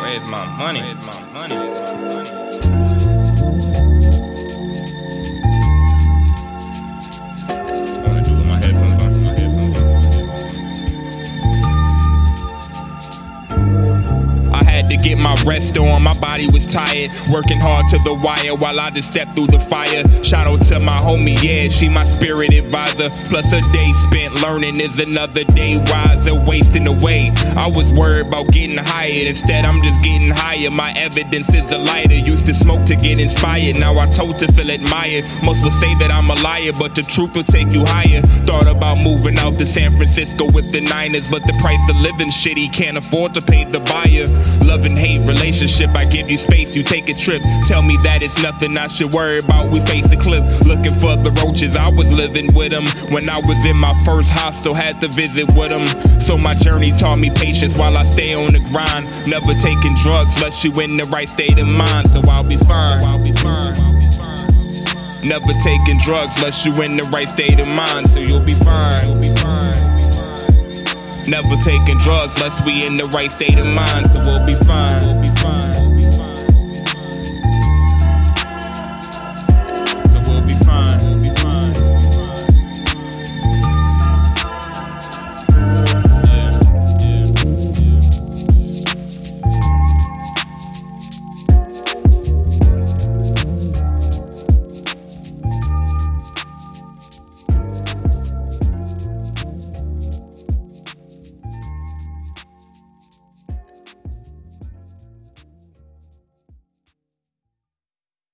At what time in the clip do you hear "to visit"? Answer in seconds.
55.02-55.54